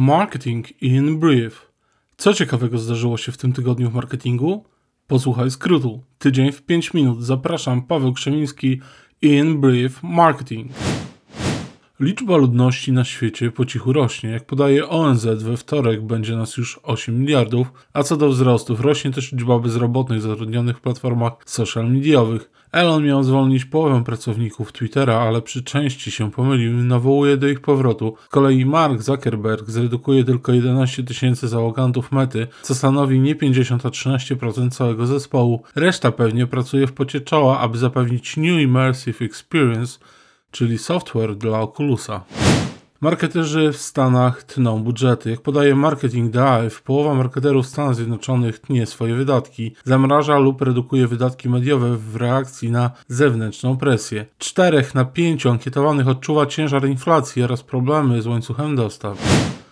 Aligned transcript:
Marketing 0.00 0.82
in 0.82 1.18
Brief. 1.18 1.72
Co 2.16 2.34
ciekawego 2.34 2.78
zdarzyło 2.78 3.16
się 3.16 3.32
w 3.32 3.36
tym 3.36 3.52
tygodniu 3.52 3.90
w 3.90 3.94
marketingu? 3.94 4.64
Posłuchaj 5.06 5.50
skrótu. 5.50 6.02
Tydzień 6.18 6.52
w 6.52 6.62
5 6.62 6.94
minut. 6.94 7.22
Zapraszam, 7.22 7.82
Paweł 7.82 8.12
Krzemiński 8.12 8.80
in 9.22 9.60
Brief 9.60 10.02
Marketing. 10.02 10.72
Liczba 12.00 12.36
ludności 12.36 12.92
na 12.92 13.04
świecie 13.04 13.50
po 13.50 13.64
cichu 13.64 13.92
rośnie. 13.92 14.30
Jak 14.30 14.46
podaje 14.46 14.88
ONZ, 14.88 15.24
we 15.24 15.56
wtorek 15.56 16.02
będzie 16.02 16.36
nas 16.36 16.56
już 16.56 16.80
8 16.82 17.20
miliardów, 17.20 17.72
a 17.92 18.02
co 18.02 18.16
do 18.16 18.28
wzrostów, 18.28 18.80
rośnie 18.80 19.10
też 19.10 19.32
liczba 19.32 19.58
bezrobotnych 19.58 20.20
zatrudnionych 20.20 20.76
w 20.76 20.80
platformach 20.80 21.32
social 21.46 21.90
mediowych. 21.90 22.50
Elon 22.72 23.04
miał 23.04 23.22
zwolnić 23.22 23.64
połowę 23.64 24.04
pracowników 24.04 24.72
Twittera, 24.72 25.20
ale 25.20 25.42
przy 25.42 25.62
części 25.62 26.10
się 26.10 26.30
pomylił 26.30 26.72
i 26.72 26.82
nawołuje 26.82 27.36
do 27.36 27.48
ich 27.48 27.60
powrotu. 27.60 28.14
Z 28.26 28.28
kolei 28.28 28.64
Mark 28.64 29.02
Zuckerberg 29.02 29.70
zredukuje 29.70 30.24
tylko 30.24 30.52
11 30.52 31.02
tysięcy 31.02 31.48
załogantów 31.48 32.12
mety, 32.12 32.46
co 32.62 32.74
stanowi 32.74 33.20
nie 33.20 33.34
50, 33.34 33.86
a 33.86 33.88
13% 33.88 34.70
całego 34.70 35.06
zespołu. 35.06 35.62
Reszta 35.74 36.12
pewnie 36.12 36.46
pracuje 36.46 36.86
w 36.86 36.92
pocie 36.92 37.20
czoła, 37.20 37.58
aby 37.60 37.78
zapewnić 37.78 38.36
New 38.36 38.60
Immersive 38.60 39.22
Experience, 39.22 39.98
czyli 40.50 40.78
software 40.78 41.36
dla 41.36 41.60
Oculusa. 41.60 42.24
Marketerzy 43.00 43.72
w 43.72 43.76
Stanach 43.76 44.42
tną 44.42 44.82
budżety. 44.82 45.30
Jak 45.30 45.40
podaje 45.40 45.74
Marketing 45.74 46.30
Dive, 46.30 46.82
połowa 46.84 47.14
marketerów 47.14 47.66
w 47.66 47.68
Stanach 47.68 47.94
Zjednoczonych 47.94 48.58
tnie 48.58 48.86
swoje 48.86 49.14
wydatki, 49.14 49.74
zamraża 49.84 50.38
lub 50.38 50.62
redukuje 50.62 51.06
wydatki 51.06 51.48
mediowe 51.48 51.96
w 51.96 52.16
reakcji 52.16 52.70
na 52.70 52.90
zewnętrzną 53.08 53.76
presję. 53.76 54.26
Czterech 54.38 54.94
na 54.94 55.04
pięciu 55.04 55.50
ankietowanych 55.50 56.08
odczuwa 56.08 56.46
ciężar 56.46 56.88
inflacji 56.88 57.42
oraz 57.42 57.62
problemy 57.62 58.22
z 58.22 58.26
łańcuchem 58.26 58.76
dostaw. 58.76 59.18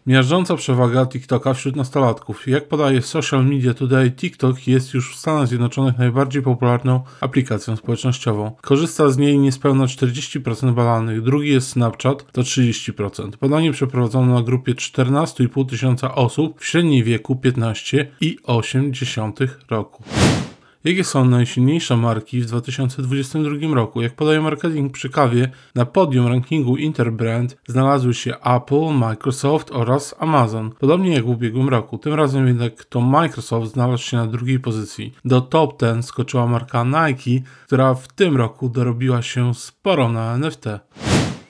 Miażdżąca 0.06 0.56
przewaga 0.56 1.06
TikToka 1.06 1.54
wśród 1.54 1.76
nastolatków. 1.76 2.48
Jak 2.48 2.68
podaje 2.68 3.02
Social 3.02 3.46
Media 3.46 3.74
Today, 3.74 4.10
TikTok 4.10 4.66
jest 4.66 4.94
już 4.94 5.14
w 5.14 5.18
Stanach 5.18 5.48
Zjednoczonych 5.48 5.98
najbardziej 5.98 6.42
popularną 6.42 7.00
aplikacją 7.20 7.76
społecznościową. 7.76 8.50
Korzysta 8.60 9.08
z 9.08 9.18
niej 9.18 9.38
niespełna 9.38 9.84
40% 9.84 10.74
badanych, 10.74 11.22
drugi 11.22 11.50
jest 11.50 11.68
Snapchat, 11.68 12.32
to 12.32 12.42
30%. 12.42 13.36
Badanie 13.40 13.72
przeprowadzono 13.72 14.34
na 14.34 14.42
grupie 14.42 14.74
14,5 14.74 15.68
tysiąca 15.68 16.14
osób 16.14 16.60
w 16.60 16.66
średniej 16.66 17.04
wieku 17.04 17.40
15,8 17.44 19.48
roku. 19.70 20.04
Jakie 20.86 21.04
są 21.04 21.24
najsilniejsze 21.24 21.96
marki 21.96 22.40
w 22.40 22.46
2022 22.46 23.74
roku? 23.74 24.02
Jak 24.02 24.14
podaje 24.14 24.40
marketing 24.40 24.92
przy 24.92 25.10
kawie, 25.10 25.50
na 25.74 25.86
podium 25.86 26.26
rankingu 26.26 26.76
Interbrand 26.76 27.56
znalazły 27.68 28.14
się 28.14 28.36
Apple, 28.40 28.92
Microsoft 28.92 29.70
oraz 29.72 30.14
Amazon. 30.18 30.70
Podobnie 30.70 31.12
jak 31.12 31.24
w 31.24 31.28
ubiegłym 31.28 31.68
roku. 31.68 31.98
Tym 31.98 32.14
razem 32.14 32.46
jednak 32.46 32.84
to 32.84 33.00
Microsoft 33.00 33.72
znalazł 33.72 34.02
się 34.02 34.16
na 34.16 34.26
drugiej 34.26 34.60
pozycji. 34.60 35.14
Do 35.24 35.40
top 35.40 35.80
10 35.80 36.04
skoczyła 36.04 36.46
marka 36.46 36.84
Nike, 36.84 37.46
która 37.66 37.94
w 37.94 38.08
tym 38.08 38.36
roku 38.36 38.68
dorobiła 38.68 39.22
się 39.22 39.54
sporo 39.54 40.08
na 40.08 40.34
NFT. 40.34 40.64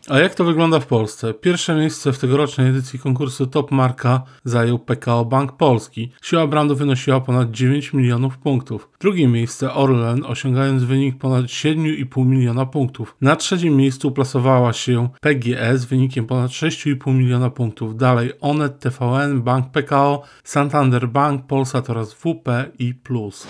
A 0.08 0.18
jak 0.18 0.34
to 0.34 0.44
wygląda 0.44 0.80
w 0.80 0.86
Polsce? 0.86 1.34
Pierwsze 1.34 1.74
miejsce 1.74 2.12
w 2.12 2.18
tegorocznej 2.18 2.68
edycji 2.68 2.98
konkursu 2.98 3.46
Top 3.46 3.70
Marka 3.70 4.22
zajął 4.44 4.78
PKO 4.78 5.24
Bank 5.24 5.52
Polski. 5.52 6.12
Siła 6.22 6.46
brandu 6.46 6.76
wynosiła 6.76 7.20
ponad 7.20 7.50
9 7.50 7.92
milionów 7.92 8.38
punktów. 8.38 8.88
Drugie 9.00 9.28
miejsce 9.28 9.74
Orlen, 9.74 10.24
osiągając 10.24 10.82
wynik 10.82 11.18
ponad 11.18 11.44
7,5 11.44 12.26
miliona 12.26 12.66
punktów. 12.66 13.16
Na 13.20 13.36
trzecim 13.36 13.76
miejscu 13.76 14.10
plasowała 14.10 14.72
się 14.72 15.08
PGS 15.20 15.80
z 15.80 15.84
wynikiem 15.84 16.26
ponad 16.26 16.50
6,5 16.50 17.14
miliona 17.14 17.50
punktów. 17.50 17.96
Dalej 17.96 18.32
Onet, 18.40 18.78
TVN, 18.78 19.42
Bank 19.42 19.70
PKO, 19.70 20.22
Santander 20.44 21.08
Bank, 21.08 21.46
Polsat 21.46 21.90
oraz 21.90 22.14
WP 22.14 22.48
i 22.78 22.94
Plus. 22.94 23.46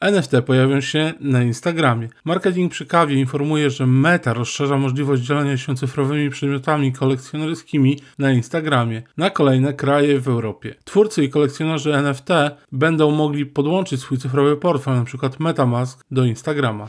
NFT 0.00 0.32
pojawią 0.46 0.80
się 0.80 1.12
na 1.20 1.42
Instagramie. 1.42 2.08
Marketing 2.24 2.72
przy 2.72 2.86
kawie 2.86 3.14
informuje, 3.14 3.70
że 3.70 3.86
Meta 3.86 4.32
rozszerza 4.32 4.78
możliwość 4.78 5.22
dzielenia 5.22 5.56
się 5.56 5.76
cyfrowymi 5.76 6.30
przedmiotami 6.30 6.92
kolekcjonerskimi 6.92 7.98
na 8.18 8.32
Instagramie 8.32 9.02
na 9.16 9.30
kolejne 9.30 9.72
kraje 9.72 10.20
w 10.20 10.28
Europie. 10.28 10.74
Twórcy 10.84 11.24
i 11.24 11.30
kolekcjonerzy 11.30 11.94
NFT 11.94 12.28
będą 12.72 13.10
mogli 13.10 13.46
podłączyć 13.46 14.00
swój 14.00 14.18
cyfrowy 14.18 14.56
portfel, 14.56 14.94
np. 14.94 15.30
MetaMask, 15.38 16.04
do 16.10 16.24
Instagrama. 16.24 16.88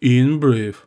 In 0.00 0.38
brief. 0.38 0.86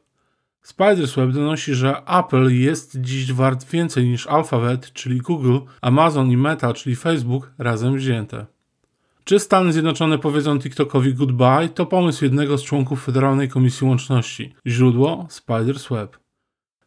Spidersweb 0.61 1.31
donosi, 1.31 1.73
że 1.73 2.01
Apple 2.05 2.49
jest 2.49 3.01
dziś 3.01 3.33
wart 3.33 3.65
więcej 3.71 4.09
niż 4.09 4.27
Alphabet, 4.27 4.93
czyli 4.93 5.17
Google, 5.17 5.57
Amazon 5.81 6.31
i 6.31 6.37
Meta, 6.37 6.73
czyli 6.73 6.95
Facebook, 6.95 7.51
razem 7.57 7.95
wzięte. 7.95 8.45
Czy 9.29 9.39
Stany 9.39 9.73
Zjednoczone 9.73 10.17
powiedzą 10.17 10.59
TikTokowi 10.59 11.13
goodbye, 11.13 11.69
to 11.69 11.85
pomysł 11.85 12.23
jednego 12.23 12.57
z 12.57 12.63
członków 12.63 13.03
Federalnej 13.03 13.49
Komisji 13.49 13.87
Łączności. 13.87 14.53
Źródło 14.67 15.27
Spider's 15.29 15.95
Web. 15.95 16.17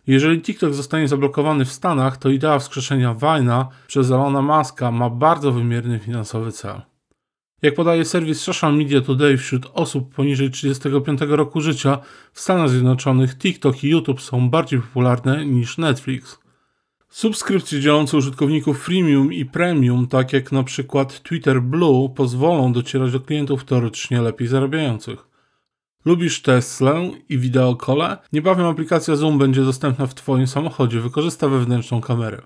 Jeżeli 0.06 0.42
TikTok 0.42 0.74
zostanie 0.74 1.08
zablokowany 1.08 1.64
w 1.64 1.72
Stanach, 1.72 2.16
to 2.16 2.28
idea 2.28 2.58
wskrzeszenia 2.58 3.14
Vine'a 3.14 3.66
przez 3.86 4.10
Elona 4.10 4.42
Muska 4.42 4.90
ma 4.90 5.10
bardzo 5.10 5.52
wymierny 5.52 5.98
finansowy 5.98 6.52
cel. 6.52 6.82
Jak 7.62 7.74
podaje 7.74 8.04
serwis 8.04 8.40
Social 8.40 8.76
Media 8.76 9.00
Today, 9.00 9.36
wśród 9.36 9.70
osób 9.74 10.14
poniżej 10.14 10.50
35 10.50 11.20
roku 11.28 11.60
życia 11.60 11.98
w 12.32 12.40
Stanach 12.40 12.68
Zjednoczonych 12.68 13.38
TikTok 13.38 13.84
i 13.84 13.88
YouTube 13.88 14.20
są 14.20 14.50
bardziej 14.50 14.80
popularne 14.80 15.46
niż 15.46 15.78
Netflix. 15.78 16.41
Subskrypcje 17.12 17.80
działające 17.80 18.16
użytkowników 18.16 18.84
freemium 18.84 19.32
i 19.32 19.44
premium, 19.44 20.06
tak 20.06 20.32
jak 20.32 20.52
na 20.52 20.62
przykład 20.62 21.22
Twitter 21.22 21.62
Blue, 21.62 22.08
pozwolą 22.08 22.72
docierać 22.72 23.12
do 23.12 23.20
klientów 23.20 23.64
teoretycznie 23.64 24.20
lepiej 24.20 24.48
zarabiających. 24.48 25.28
Lubisz 26.04 26.42
Teslę 26.42 27.10
i 27.28 27.38
wideokole? 27.38 28.16
Niebawem 28.32 28.66
aplikacja 28.66 29.16
Zoom 29.16 29.38
będzie 29.38 29.62
dostępna 29.62 30.06
w 30.06 30.14
Twoim 30.14 30.46
samochodzie. 30.46 31.00
Wykorzysta 31.00 31.48
wewnętrzną 31.48 32.00
kamerę. 32.00 32.42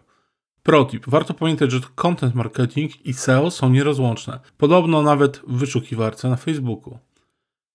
Protip. 0.63 1.05
Warto 1.07 1.35
pamiętać, 1.35 1.73
że 1.73 1.81
content 1.95 2.35
marketing 2.35 3.07
i 3.07 3.13
SEO 3.13 3.51
są 3.51 3.71
nierozłączne. 3.71 4.41
Podobno 4.59 5.03
nawet 5.03 5.43
w 5.47 5.59
wyszukiwarce 5.59 6.31
na 6.31 6.37
Facebooku. 6.37 6.99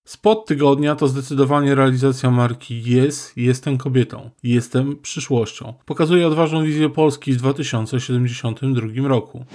Spot 0.05 0.45
tygodnia 0.45 0.95
to 0.95 1.07
zdecydowanie 1.07 1.75
realizacja 1.75 2.31
marki 2.31 2.83
Jest, 2.83 3.37
jestem 3.37 3.77
kobietą, 3.77 4.29
jestem 4.43 4.97
przyszłością. 5.01 5.73
Pokazuje 5.85 6.27
odważną 6.27 6.63
wizję 6.63 6.89
Polski 6.89 7.33
w 7.33 7.37
2072 7.37 9.07
roku. 9.07 9.45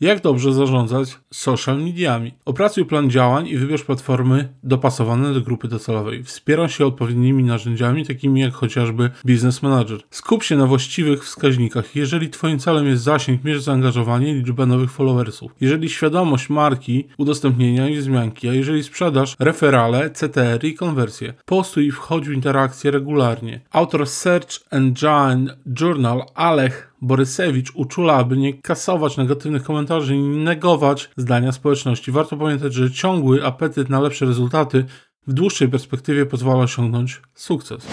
Jak 0.00 0.20
dobrze 0.20 0.52
zarządzać 0.52 1.18
social 1.32 1.82
mediami? 1.82 2.34
Opracuj 2.44 2.84
plan 2.84 3.10
działań 3.10 3.48
i 3.48 3.56
wybierz 3.56 3.84
platformy 3.84 4.48
dopasowane 4.62 5.34
do 5.34 5.40
grupy 5.40 5.68
docelowej. 5.68 6.24
Wspieraj 6.24 6.68
się 6.68 6.86
odpowiednimi 6.86 7.44
narzędziami, 7.44 8.06
takimi 8.06 8.40
jak 8.40 8.52
chociażby 8.52 9.10
Business 9.24 9.62
Manager. 9.62 10.00
Skup 10.10 10.42
się 10.42 10.56
na 10.56 10.66
właściwych 10.66 11.24
wskaźnikach. 11.24 11.96
Jeżeli 11.96 12.30
Twoim 12.30 12.58
celem 12.58 12.86
jest 12.86 13.02
zasięg, 13.02 13.44
mierz 13.44 13.62
zaangażowanie 13.62 14.30
i 14.30 14.34
liczbę 14.34 14.66
nowych 14.66 14.90
followersów. 14.90 15.52
Jeżeli 15.60 15.88
świadomość 15.88 16.50
marki, 16.50 17.08
udostępnienia 17.18 17.88
i 17.88 17.96
wzmianki, 17.96 18.48
a 18.48 18.54
jeżeli 18.54 18.82
sprzedaż, 18.82 19.36
referale, 19.38 20.10
CTR 20.10 20.64
i 20.64 20.74
konwersje. 20.74 21.34
Postuj 21.44 21.86
i 21.86 21.90
wchodź 21.90 22.28
w 22.28 22.32
interakcje 22.32 22.90
regularnie. 22.90 23.60
Autor 23.70 24.06
Search 24.06 24.60
Engine 24.70 25.56
Journal 25.80 26.22
Alech 26.34 26.95
Borysewicz 27.06 27.72
uczula, 27.74 28.14
aby 28.14 28.36
nie 28.36 28.54
kasować 28.54 29.16
negatywnych 29.16 29.62
komentarzy 29.62 30.16
i 30.16 30.20
negować 30.22 31.10
zdania 31.16 31.52
społeczności. 31.52 32.12
Warto 32.12 32.36
pamiętać, 32.36 32.74
że 32.74 32.90
ciągły 32.90 33.44
apetyt 33.44 33.90
na 33.90 34.00
lepsze 34.00 34.26
rezultaty 34.26 34.84
w 35.26 35.32
dłuższej 35.32 35.68
perspektywie 35.68 36.26
pozwala 36.26 36.62
osiągnąć 36.62 37.22
sukces. 37.34 37.86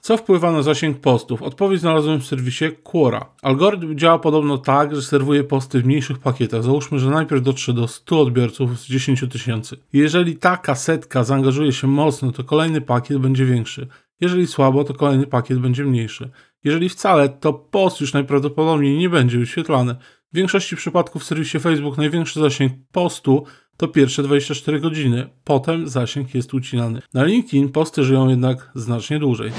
Co 0.00 0.16
wpływa 0.16 0.52
na 0.52 0.62
zasięg 0.62 1.00
postów? 1.00 1.42
Odpowiedź 1.42 1.80
znalazłem 1.80 2.20
w 2.20 2.26
serwisie 2.26 2.64
Quora. 2.82 3.26
Algorytm 3.42 3.98
działa 3.98 4.18
podobno 4.18 4.58
tak, 4.58 4.94
że 4.94 5.02
serwuje 5.02 5.44
posty 5.44 5.82
w 5.82 5.86
mniejszych 5.86 6.18
pakietach. 6.18 6.62
Załóżmy, 6.62 6.98
że 6.98 7.10
najpierw 7.10 7.42
dotrze 7.42 7.72
do 7.72 7.88
100 7.88 8.20
odbiorców 8.20 8.80
z 8.80 8.86
10 8.86 9.24
tysięcy. 9.30 9.76
Jeżeli 9.92 10.36
ta 10.36 10.56
kasetka 10.56 11.24
zaangażuje 11.24 11.72
się 11.72 11.86
mocno, 11.86 12.32
to 12.32 12.44
kolejny 12.44 12.80
pakiet 12.80 13.18
będzie 13.18 13.44
większy. 13.44 13.88
Jeżeli 14.20 14.46
słabo, 14.46 14.84
to 14.84 14.94
kolejny 14.94 15.26
pakiet 15.26 15.58
będzie 15.58 15.84
mniejszy. 15.84 16.30
Jeżeli 16.64 16.88
wcale, 16.88 17.28
to 17.28 17.52
post 17.52 18.00
już 18.00 18.12
najprawdopodobniej 18.12 18.98
nie 18.98 19.08
będzie 19.08 19.38
wyświetlany. 19.38 19.96
W 20.32 20.36
większości 20.36 20.76
przypadków 20.76 21.22
w 21.22 21.26
serwisie 21.26 21.58
Facebook 21.58 21.98
największy 21.98 22.40
zasięg 22.40 22.72
postu 22.92 23.44
to 23.76 23.88
pierwsze 23.88 24.22
24 24.22 24.80
godziny, 24.80 25.28
potem 25.44 25.88
zasięg 25.88 26.34
jest 26.34 26.54
ucinany. 26.54 27.02
Na 27.14 27.24
LinkedIn 27.24 27.68
posty 27.68 28.04
żyją 28.04 28.28
jednak 28.28 28.70
znacznie 28.74 29.18
dłużej. 29.18 29.52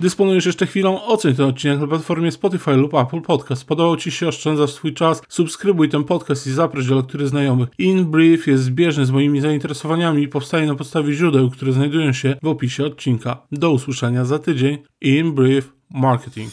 Dysponujesz 0.00 0.46
jeszcze 0.46 0.66
chwilą, 0.66 1.04
oceń 1.04 1.34
ten 1.34 1.46
odcinek 1.46 1.80
na 1.80 1.86
platformie 1.86 2.32
Spotify 2.32 2.76
lub 2.76 2.94
Apple 2.94 3.20
Podcast. 3.20 3.64
Podobał 3.64 3.96
Ci 3.96 4.10
się, 4.10 4.28
oszczędzasz 4.28 4.70
swój 4.70 4.94
czas, 4.94 5.22
subskrybuj 5.28 5.88
ten 5.88 6.04
podcast 6.04 6.46
i 6.46 6.52
zaproś 6.52 6.86
do 6.86 6.96
lektury 6.96 7.26
znajomych. 7.26 7.68
In 7.78 8.04
Brief 8.04 8.46
jest 8.46 8.62
zbieżny 8.62 9.06
z 9.06 9.10
moimi 9.10 9.40
zainteresowaniami 9.40 10.22
i 10.22 10.28
powstaje 10.28 10.66
na 10.66 10.74
podstawie 10.74 11.12
źródeł, 11.12 11.50
które 11.50 11.72
znajdują 11.72 12.12
się 12.12 12.36
w 12.42 12.46
opisie 12.46 12.84
odcinka. 12.84 13.46
Do 13.52 13.70
usłyszenia 13.70 14.24
za 14.24 14.38
tydzień. 14.38 14.78
In 15.00 15.32
Brief 15.32 15.72
marketing. 15.94 16.50